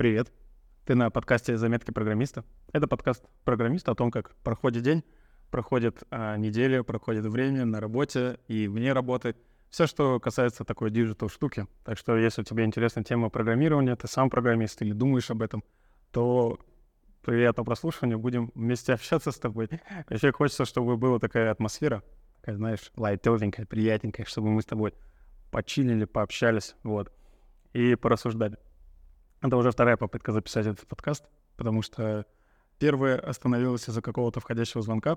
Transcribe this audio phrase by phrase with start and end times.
[0.00, 0.32] Привет.
[0.86, 2.42] Ты на подкасте «Заметки программиста».
[2.72, 5.04] Это подкаст программиста о том, как проходит день,
[5.50, 9.36] проходит а, неделя, проходит время на работе и вне работы.
[9.68, 11.66] Все, что касается такой digital штуки.
[11.84, 15.62] Так что, если тебе интересна тема программирования, ты сам программист или думаешь об этом,
[16.12, 16.58] то
[17.20, 19.68] приятного прослушивания, будем вместе общаться с тобой.
[20.08, 22.02] Еще хочется, чтобы была такая атмосфера,
[22.40, 24.94] такая, знаешь, лайтовенькая, приятненькая, чтобы мы с тобой
[25.50, 27.12] почилили, пообщались, вот,
[27.74, 28.56] и порассуждали.
[29.42, 31.24] Это уже вторая попытка записать этот подкаст,
[31.56, 32.26] потому что
[32.78, 35.16] первая остановилась из-за какого-то входящего звонка.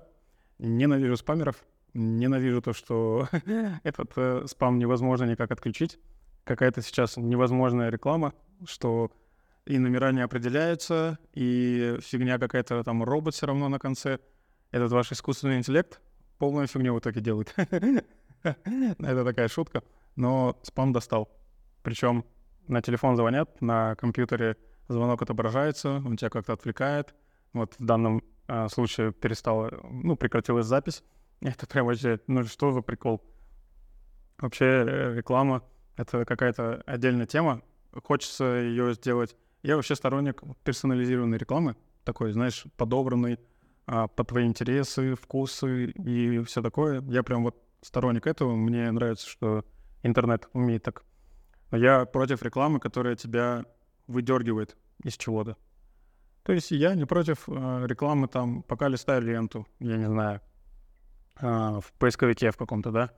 [0.58, 1.56] Ненавижу спамеров,
[1.92, 3.28] ненавижу то, что
[3.82, 5.98] этот э, спам невозможно никак отключить.
[6.44, 8.32] Какая-то сейчас невозможная реклама,
[8.66, 9.10] что
[9.66, 14.20] и номера не определяются, и фигня какая-то там робот все равно на конце.
[14.70, 16.00] Этот ваш искусственный интеллект
[16.38, 17.54] полную фигню в итоге делает.
[18.42, 19.82] Это такая шутка.
[20.16, 21.28] Но спам достал.
[21.82, 22.24] Причем
[22.68, 24.56] на телефон звонят, на компьютере
[24.88, 27.14] звонок отображается, он тебя как-то отвлекает.
[27.52, 31.02] Вот в данном э, случае перестала, ну, прекратилась запись.
[31.40, 33.22] Это прям вообще, ну что за прикол?
[34.38, 35.62] Вообще э, реклама—
[35.96, 37.62] это какая-то отдельная тема.
[38.02, 39.36] Хочется ее сделать.
[39.62, 43.38] Я вообще сторонник персонализированной рекламы, такой, знаешь, подобранной
[43.86, 47.00] а, под твои интересы, вкусы и все такое.
[47.02, 48.54] Я прям вот сторонник этого.
[48.56, 49.64] Мне нравится, что
[50.02, 51.04] интернет умеет так
[51.76, 53.64] я против рекламы, которая тебя
[54.06, 55.56] выдергивает из чего-то.
[56.42, 60.40] То есть я не против э, рекламы там, пока листаю ленту, я не знаю,
[61.40, 63.10] э, в поисковике в каком-то, да,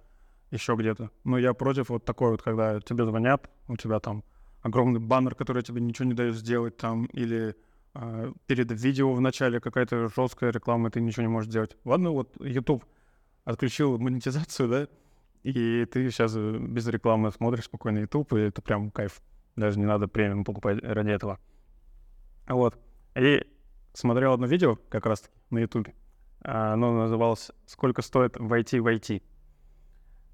[0.53, 1.11] еще где-то.
[1.25, 4.23] Но я против вот такой вот, когда тебе звонят, у тебя там
[4.63, 7.57] огромный баннер, который тебе ничего не дает сделать там, или
[7.95, 11.77] э, перед видео в начале какая-то жесткая реклама, ты ничего не можешь сделать.
[11.85, 12.85] Ладно, вот YouTube
[13.45, 14.89] отключил монетизацию, да,
[15.47, 19.23] и ты сейчас э, без рекламы смотришь спокойно YouTube, и это прям кайф.
[19.55, 21.39] Даже не надо премиум покупать ради этого.
[22.49, 22.77] Вот.
[23.15, 23.47] И
[23.93, 25.89] смотрел одно видео как раз на YouTube.
[26.43, 29.23] Оно называлось «Сколько стоит войти в IT?».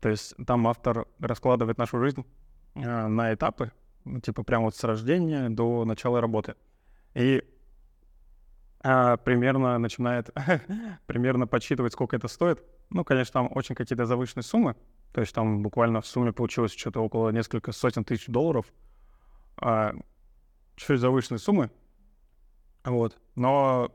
[0.01, 2.25] То есть там автор раскладывает нашу жизнь
[2.75, 3.71] а, на этапы,
[4.05, 6.55] ну, типа прямо вот с рождения до начала работы.
[7.15, 7.45] И
[8.83, 10.31] а, примерно начинает
[11.07, 12.63] примерно подсчитывать, сколько это стоит.
[12.91, 14.77] Ну, конечно, там очень какие-то завышенные суммы,
[15.13, 18.67] то есть там буквально в сумме получилось что-то около несколько сотен тысяч долларов.
[19.57, 19.95] А,
[20.77, 21.71] чуть завышенные суммы.
[22.85, 23.19] Вот.
[23.35, 23.93] Но...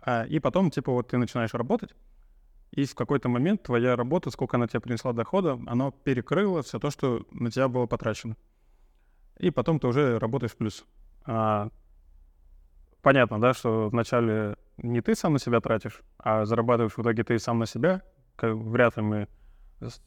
[0.00, 1.94] А, и потом, типа, вот ты начинаешь работать,
[2.70, 6.90] и в какой-то момент твоя работа, сколько она тебе принесла дохода, она перекрыла все то,
[6.90, 8.36] что на тебя было потрачено.
[9.38, 10.84] И потом ты уже работаешь в плюс.
[11.24, 11.70] А,
[13.08, 17.38] понятно, да, что вначале не ты сам на себя тратишь, а зарабатываешь в итоге ты
[17.38, 18.02] сам на себя.
[18.42, 19.28] Вряд ли мы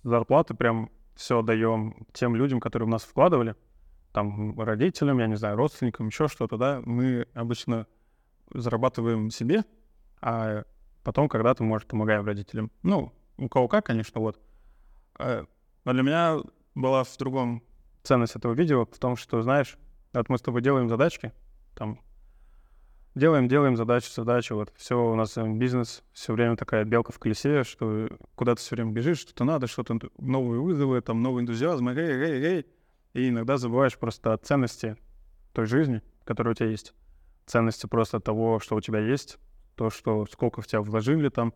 [0.03, 3.55] зарплаты прям все даем тем людям, которые в нас вкладывали,
[4.13, 7.87] там, родителям, я не знаю, родственникам, еще что-то, да, мы обычно
[8.53, 9.65] зарабатываем себе,
[10.21, 10.61] а
[11.03, 12.69] потом когда-то, может, помогаем родителям.
[12.83, 14.39] Ну, у кого как, конечно, вот.
[15.17, 15.47] А,
[15.85, 16.37] но для меня
[16.75, 17.63] была в другом
[18.03, 19.79] ценность этого видео, в том, что, знаешь,
[20.13, 21.31] вот мы с тобой делаем задачки,
[21.73, 21.99] там,
[23.15, 27.19] делаем, делаем задачи, задачи, вот все у нас э, бизнес, все время такая белка в
[27.19, 31.89] колесе, что куда то все время бежишь, что-то надо, что-то новые вызовы, там новый энтузиазм,
[31.89, 32.65] эй, эй, эй,
[33.13, 34.97] и иногда забываешь просто о ценности
[35.53, 36.93] той жизни, которая у тебя есть,
[37.45, 39.37] ценности просто того, что у тебя есть,
[39.75, 41.53] то, что сколько в тебя вложили там,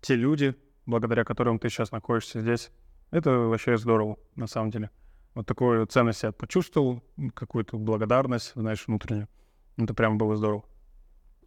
[0.00, 2.70] те люди, благодаря которым ты сейчас находишься здесь,
[3.12, 4.90] это вообще здорово, на самом деле.
[5.34, 7.02] Вот такую ценность я почувствовал,
[7.34, 9.28] какую-то благодарность, знаешь, внутреннюю.
[9.76, 10.64] Это прям было здорово.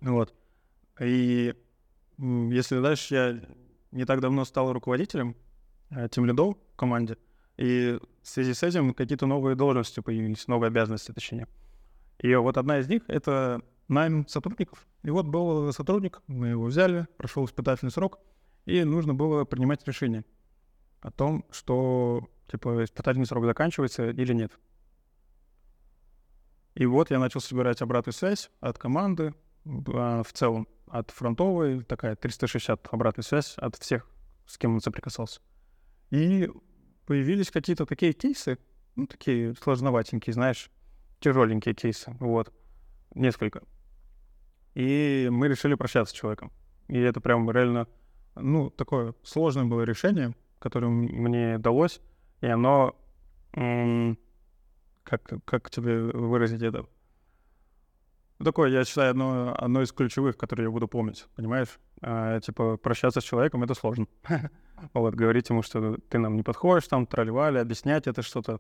[0.02, 0.34] Вот.
[1.00, 1.54] И
[2.18, 3.42] если дальше я
[3.92, 5.36] не так давно стал руководителем,
[5.90, 7.18] э, тем лидов в команде,
[7.58, 11.48] и в связи с этим какие-то новые должности появились, новые обязанности, точнее.
[12.20, 14.86] И вот одна из них— это найм сотрудников.
[15.04, 18.20] И вот был сотрудник, мы его взяли, прошел испытательный срок,
[18.66, 20.26] и нужно было принимать решение
[21.02, 24.52] о том, что, типа, испытательный срок заканчивается или нет.
[26.76, 29.34] И вот я начал собирать обратную связь от команды
[29.66, 34.08] а, в целом, от фронтовой, такая 360 обратная связь от всех,
[34.46, 35.40] с кем он соприкасался.
[36.12, 36.50] И
[37.06, 38.60] появились какие-то такие кейсы,
[38.96, 40.70] ну, такие сложноватенькие, знаешь,
[41.22, 42.54] тяжеленькие кейсы, вот,
[43.14, 43.64] несколько.
[44.74, 46.52] И мы решили прощаться с человеком.
[46.90, 47.88] И это прям реально,
[48.36, 52.02] ну, такое сложное было решение, которое мне далось,
[52.42, 52.96] и оно
[55.06, 56.86] как, как тебе выразить это?
[58.44, 61.80] Такое, я считаю, одно, одно из ключевых, которые я буду помнить, понимаешь?
[62.02, 64.08] А, типа, прощаться с человеком— это сложно.
[64.94, 68.60] вот, говорить ему, что ты нам не подходишь, там, тролливали, объяснять это что-то.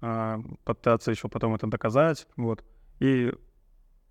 [0.00, 2.64] а, пытаться еще потом это доказать, вот.
[2.98, 3.32] И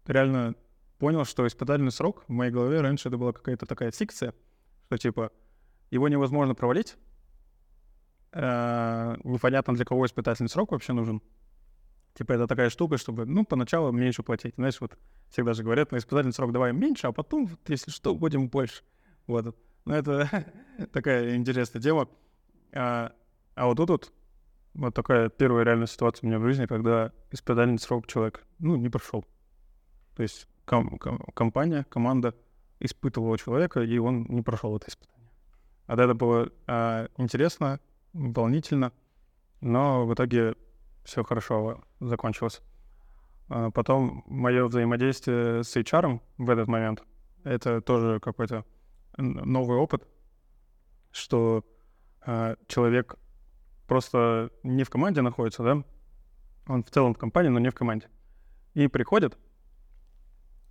[0.06, 0.56] реально
[0.98, 4.34] понял, что испытательный срок в моей голове раньше это была какая-то такая фикция,
[4.86, 5.32] что типа
[5.90, 6.96] его невозможно провалить,
[8.32, 11.22] э, непонятно для кого испытательный срок вообще нужен.
[12.14, 14.56] Типа это такая штука, чтобы, ну, поначалу меньше платить.
[14.56, 14.98] Знаешь, вот
[15.30, 18.84] всегда же говорят, на испытательный срок давай меньше, а потом, вот, если что, будем больше.
[19.28, 19.56] Вот.
[19.86, 20.46] Ну, это
[20.92, 22.10] такая интересная тема.
[22.74, 23.14] А,
[23.56, 24.14] а вот тут вот,
[24.74, 28.90] вот такая первая реальная ситуация у меня в жизни, когда испытательный срок человек, ну, не
[28.90, 29.26] прошел.
[30.16, 32.36] То есть ком- ком- компания, команда
[32.80, 35.30] испытывала человека, и он не прошел это испытание.
[35.88, 37.80] А это было а, интересно,
[38.14, 38.92] волнительно,
[39.62, 40.56] но в итоге
[41.04, 42.62] все хорошо закончилось.
[43.50, 47.04] А потом мое взаимодействие с HR в этот момент,
[47.44, 48.66] это тоже какой-то
[49.18, 50.08] новый опыт,
[51.12, 51.66] что
[52.26, 53.16] а, человек
[53.88, 55.84] просто не в команде находится, да,
[56.68, 58.08] он в целом в компании, но не в команде.
[58.74, 59.38] И приходит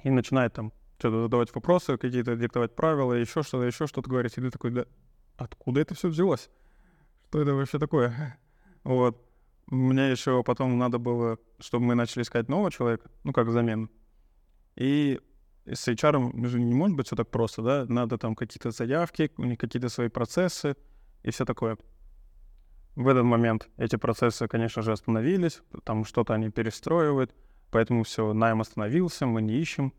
[0.03, 4.39] и начинает там что-то задавать вопросы, какие-то диктовать правила, еще что-то, еще что-то говорить.
[4.39, 4.87] И ты такой, да
[5.37, 6.51] откуда это все взялось?
[7.29, 8.39] Что это вообще такое?
[8.83, 9.23] Вот.
[9.71, 13.89] Мне еще потом надо было, чтобы мы начали искать нового человека, ну, как замену.
[14.75, 15.21] И
[15.65, 17.85] с HR же не может быть все так просто, да?
[17.89, 20.77] Надо там какие-то заявки, у них какие-то свои процессы
[21.23, 21.79] и все такое.
[22.97, 27.33] В этот момент эти процессы, конечно же, остановились, там что-то они перестроивают,
[27.71, 29.95] поэтому все, найм остановился, мы не ищем.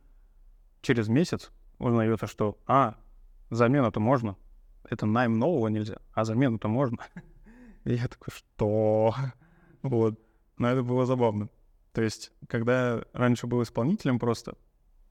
[0.82, 2.98] Через месяц узнается, что, а,
[3.50, 4.36] замену-то можно,
[4.84, 6.98] это найм нового нельзя, а замену-то можно.
[7.86, 9.16] И я такой, что?
[9.82, 10.20] Вот.
[10.58, 11.50] Но это было забавно.
[11.94, 14.56] То есть, когда раньше был исполнителем просто,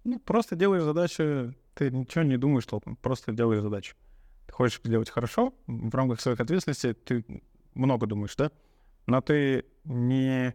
[0.04, 3.94] ну, просто делаешь задачи, ты ничего не думаешь толком, просто делаешь задачи.
[4.46, 7.24] Ты хочешь сделать хорошо, в рамках своих ответственностей ты
[7.74, 8.50] много думаешь, да?
[9.06, 10.54] Но ты не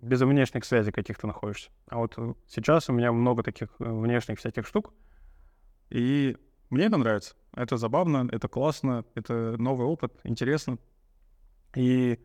[0.00, 1.70] без внешних связей каких-то находишься.
[1.88, 2.16] А вот
[2.46, 4.92] сейчас у меня много таких э, внешних всяких штук,
[5.90, 6.36] и
[6.70, 7.34] мне это нравится.
[7.52, 10.78] Это забавно, это классно, это новый опыт, интересно.
[11.74, 12.18] И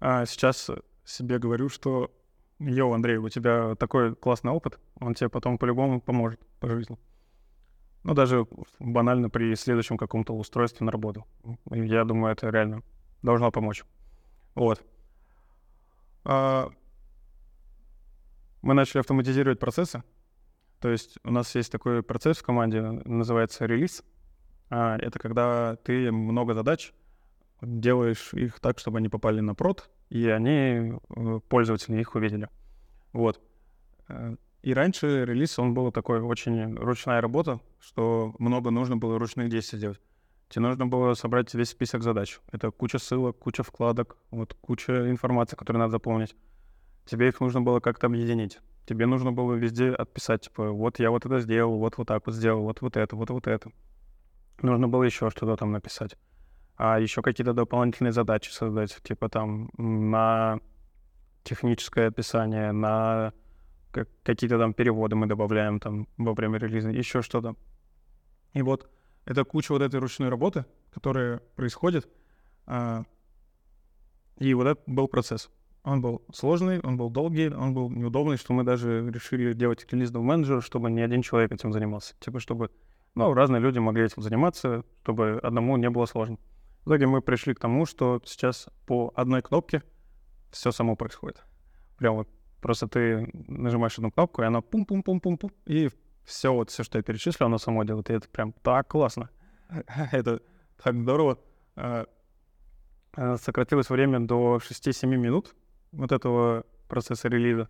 [0.00, 0.70] а, сейчас
[1.04, 2.10] себе говорю, что
[2.58, 6.98] Йоу, Андрей, у тебя такой классный опыт, он тебе потом по-любому поможет по жизни.
[8.04, 8.46] Ну, даже
[8.78, 11.26] банально при следующем каком-то устройстве на работу.
[11.70, 12.82] Я думаю, это реально
[13.22, 13.84] должно помочь.
[14.54, 14.84] Вот.
[16.24, 16.70] А,
[18.62, 20.02] мы начали автоматизировать процессы.
[20.80, 24.02] То есть у нас есть такой процесс в команде, называется релиз.
[24.70, 26.92] А, это когда ты много задач
[27.62, 32.48] делаешь их так, чтобы они попали на прод, и они, э, пользователи, их увидели.
[33.12, 33.40] Вот.
[34.08, 39.48] Э, и раньше релиз, он был такой очень ручная работа, что много нужно было ручных
[39.48, 40.00] действий делать.
[40.48, 42.40] Тебе нужно было собрать весь список задач.
[42.52, 46.34] Это куча ссылок, куча вкладок, вот куча информации, которую надо заполнить.
[47.04, 48.58] Тебе их нужно было как-то объединить.
[48.86, 52.34] Тебе нужно было везде отписать, типа, вот я вот это сделал, вот вот так вот
[52.34, 53.70] сделал, вот вот это, вот вот это.
[54.62, 56.16] Нужно было еще что-то там написать
[56.78, 60.60] а еще какие-то дополнительные задачи создать, типа там на
[61.42, 63.32] техническое описание, на
[64.22, 67.56] какие-то там переводы мы добавляем там во время релиза, еще что-то.
[68.52, 68.88] И вот
[69.24, 72.08] это куча вот этой ручной работы, которая происходит,
[72.66, 73.02] а,
[74.38, 75.50] и вот это был процесс.
[75.82, 80.20] Он был сложный, он был долгий, он был неудобный, что мы даже решили делать релизный
[80.20, 82.14] менеджер, чтобы не один человек этим занимался.
[82.20, 82.70] Типа, чтобы
[83.16, 86.38] ну, разные люди могли этим заниматься, чтобы одному не было сложно.
[86.88, 89.82] В итоге мы пришли к тому, что сейчас по одной кнопке
[90.50, 91.44] все само происходит.
[91.98, 92.28] Прям вот
[92.62, 95.90] просто ты нажимаешь одну кнопку, и она пум-пум-пум-пум-пум, и
[96.24, 98.08] все вот, все, что я перечислил, оно само делает.
[98.08, 99.28] И это прям так классно.
[100.12, 100.40] это
[100.82, 101.38] так здорово.
[101.76, 102.06] А,
[103.12, 105.54] а, сократилось время до 6-7 минут
[105.92, 107.68] вот этого процесса релиза.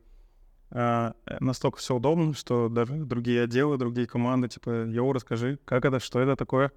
[0.70, 5.98] А, настолько все удобно, что даже другие отделы, другие команды, типа, йоу, расскажи, как это,
[5.98, 6.70] что это такое.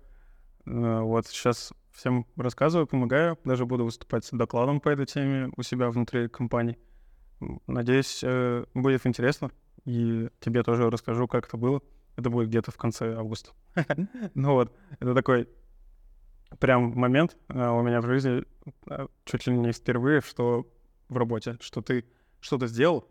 [0.65, 5.89] Вот сейчас всем рассказываю, помогаю, даже буду выступать с докладом по этой теме у себя
[5.89, 6.77] внутри компании.
[7.67, 9.51] Надеюсь, э, будет интересно,
[9.85, 11.81] и тебе тоже расскажу, как это было.
[12.15, 13.51] Это будет где-то в конце августа.
[14.35, 15.47] Ну вот, это такой
[16.59, 18.43] прям момент э, у меня в жизни,
[18.87, 20.67] э, чуть ли не впервые, что
[21.09, 22.05] в работе, что ты
[22.41, 23.07] что-то сделал,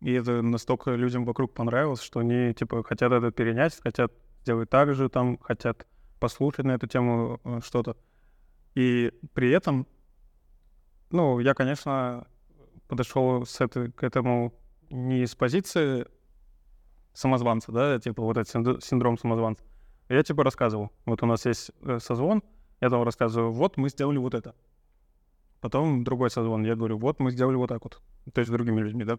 [0.00, 4.94] и это настолько людям вокруг понравилось, что они, типа, хотят это перенять, хотят сделать так
[4.94, 5.86] же, там, хотят
[6.18, 7.96] послушать на эту тему что-то.
[8.74, 9.86] И при этом,
[11.10, 12.26] ну, я, конечно,
[12.88, 14.54] подошел с этой, к этому
[14.90, 16.06] не с позиции
[17.12, 19.64] самозванца, да, типа вот этот синдром самозванца.
[20.08, 20.90] Я типа рассказывал.
[21.04, 22.42] Вот у нас есть э, созвон,
[22.80, 24.54] я там рассказываю, вот мы сделали вот это.
[25.60, 28.00] Потом другой созвон, я говорю, вот мы сделали вот так вот.
[28.32, 29.18] То есть с другими людьми, да.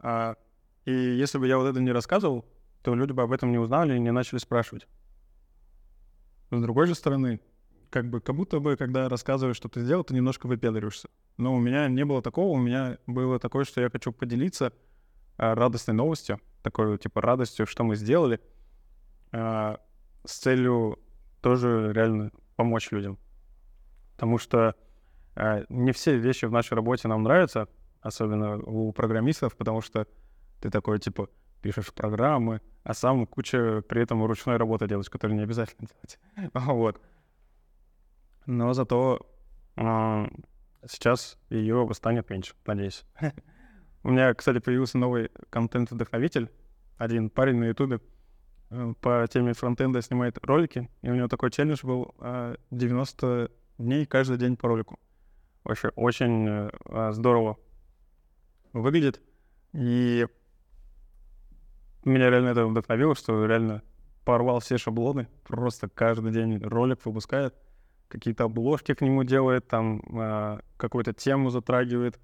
[0.00, 0.36] А,
[0.84, 2.44] и если бы я вот это не рассказывал,
[2.82, 4.86] то люди бы об этом не узнали и не начали спрашивать.
[6.50, 7.40] С другой же стороны,
[7.94, 11.08] как бы, как будто бы, когда рассказываешь, что ты сделал, ты немножко выпендриваешься.
[11.36, 14.72] Но у меня не было такого, у меня было такое, что я хочу поделиться
[15.36, 18.40] а, радостной новостью, такой, типа, радостью, что мы сделали,
[19.30, 19.78] а,
[20.24, 20.98] с целью
[21.40, 23.16] тоже реально помочь людям.
[24.14, 24.74] Потому что
[25.36, 27.68] а, не все вещи в нашей работе нам нравятся,
[28.00, 30.08] особенно у программистов, потому что
[30.60, 31.28] ты такой, типа,
[31.62, 36.18] пишешь программы, а сам куча при этом ручной работы делаешь, которую не обязательно делать.
[36.54, 37.00] вот.
[38.46, 39.20] Но зато
[39.76, 40.26] э,
[40.86, 43.04] сейчас ее станет меньше, надеюсь.
[44.02, 46.50] У меня, кстати, появился новый контент-вдохновитель.
[46.98, 48.00] Один парень на ютубе
[48.70, 52.14] э, по теме фронтенда снимает ролики, и у него такой челлендж был
[52.70, 53.48] 90 э,
[53.78, 54.98] дней каждый день по ролику.
[55.64, 57.56] Вообще очень э, здорово
[58.74, 59.22] выглядит.
[59.72, 60.26] И
[62.04, 63.82] меня реально это вдохновило, что реально
[64.24, 67.54] порвал все шаблоны, просто каждый день ролик выпускает,
[68.08, 72.20] какие-то обложки к нему делает, там э, какую-то тему затрагивает,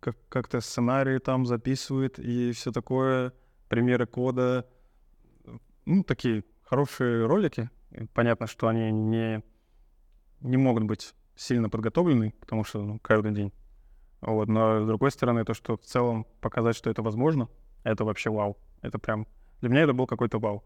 [0.00, 3.32] как- как-то сценарии там записывает и все такое,
[3.68, 4.66] примеры кода.
[5.86, 7.70] Ну, такие хорошие ролики.
[8.14, 9.42] Понятно, что они не,
[10.40, 13.52] не могут быть сильно подготовлены, потому что ну, каждый день.
[14.20, 17.48] Вот, но с другой стороны, то, что в целом показать, что это возможно,
[17.82, 18.56] это вообще вау.
[18.80, 19.26] Это прям...
[19.60, 20.64] Для меня это был какой-то вау.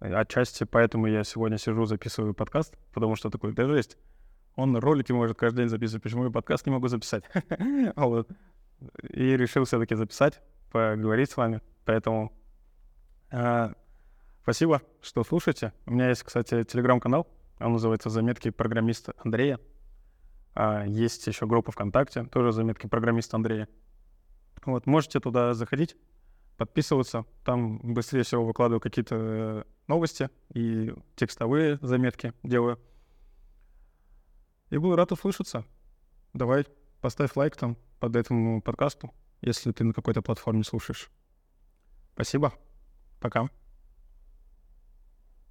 [0.00, 3.96] Отчасти поэтому я сегодня сижу, записываю подкаст, потому что такой, да жесть.
[4.54, 7.24] Он ролики может каждый день записывать, почему я подкаст не могу записать?
[9.10, 11.62] И решил все-таки записать, поговорить с вами.
[11.84, 12.32] Поэтому
[13.30, 13.72] э,
[14.42, 15.72] спасибо, что слушаете.
[15.86, 17.26] У меня есть, кстати, телеграм-канал.
[17.58, 19.58] Он называется «Заметки программиста Андрея».
[20.54, 23.68] А, есть еще группа ВКонтакте, тоже «Заметки программиста Андрея».
[24.64, 25.96] Вот, можете туда заходить,
[26.56, 27.24] подписываться.
[27.44, 32.78] Там быстрее всего выкладываю какие-то э, новости и текстовые заметки делаю.
[34.70, 35.64] И буду рад услышаться.
[36.32, 36.66] Давай,
[37.00, 41.10] поставь лайк там под этому подкасту, если ты на какой-то платформе слушаешь.
[42.14, 42.52] Спасибо.
[43.20, 43.48] Пока.